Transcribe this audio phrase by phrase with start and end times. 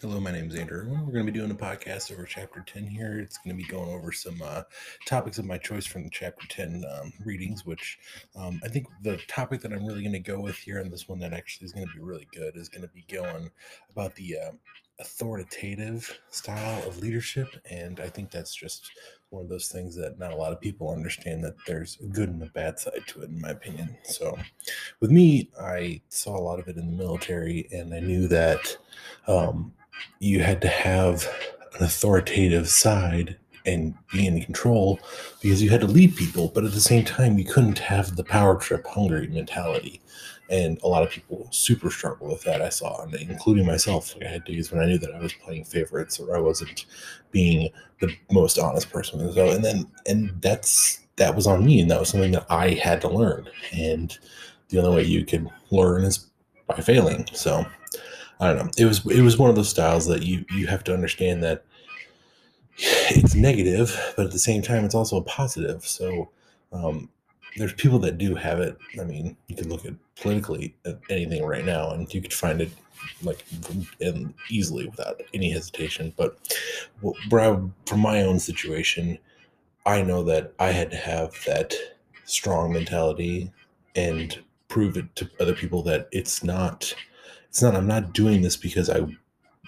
[0.00, 0.86] Hello, my name is Andrew.
[0.88, 3.18] We're going to be doing a podcast over chapter 10 here.
[3.18, 4.62] It's going to be going over some uh,
[5.06, 7.98] topics of my choice from the chapter 10 um, readings, which
[8.36, 11.08] um, I think the topic that I'm really going to go with here, and this
[11.08, 13.50] one that actually is going to be really good, is going to be going
[13.90, 14.50] about the uh,
[15.00, 17.48] authoritative style of leadership.
[17.68, 18.92] And I think that's just
[19.30, 22.28] one of those things that not a lot of people understand that there's a good
[22.28, 23.96] and a bad side to it, in my opinion.
[24.04, 24.38] So
[25.00, 28.76] with me, I saw a lot of it in the military, and I knew that.
[29.26, 29.72] Um,
[30.18, 31.28] you had to have
[31.78, 34.98] an authoritative side and be in control
[35.42, 38.24] because you had to lead people, but at the same time, you couldn't have the
[38.24, 40.00] power trip hungry mentality.
[40.50, 42.62] And a lot of people super struggle with that.
[42.62, 44.14] I saw, and including myself.
[44.14, 46.86] Like I had days when I knew that I was playing favorites or I wasn't
[47.30, 47.68] being
[48.00, 49.30] the most honest person.
[49.34, 52.70] So, and then, and that's that was on me, and that was something that I
[52.70, 53.46] had to learn.
[53.72, 54.16] And
[54.70, 56.26] the only way you can learn is
[56.66, 57.26] by failing.
[57.34, 57.66] So,
[58.40, 58.70] I don't know.
[58.78, 61.64] It was it was one of those styles that you you have to understand that
[62.78, 65.84] it's negative, but at the same time, it's also a positive.
[65.84, 66.30] So
[66.72, 67.08] um,
[67.56, 68.78] there's people that do have it.
[69.00, 72.60] I mean, you can look at politically at anything right now, and you could find
[72.60, 72.70] it
[73.22, 73.44] like
[74.00, 76.12] and easily without any hesitation.
[76.16, 76.38] But
[77.26, 79.18] from my own situation,
[79.86, 81.74] I know that I had to have that
[82.24, 83.50] strong mentality
[83.96, 86.94] and prove it to other people that it's not
[87.48, 89.00] it's not i'm not doing this because i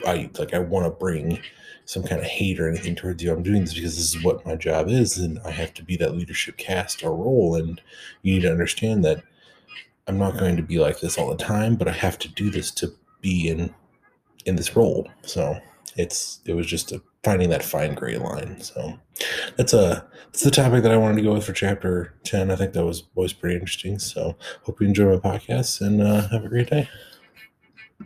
[0.06, 1.40] i like i want to bring
[1.86, 3.32] some kind of hate or anything towards you.
[3.32, 5.96] I'm doing this because this is what my job is and i have to be
[5.96, 7.80] that leadership cast or role and
[8.22, 9.22] you need to understand that
[10.06, 12.50] i'm not going to be like this all the time but i have to do
[12.50, 13.74] this to be in
[14.46, 15.08] in this role.
[15.22, 15.58] So
[15.96, 18.60] it's it was just a, finding that fine gray line.
[18.60, 18.98] So
[19.56, 22.56] that's a that's the topic that i wanted to go with for chapter 10 i
[22.56, 23.98] think that was was pretty interesting.
[23.98, 26.88] So hope you enjoy my podcast and uh, have a great day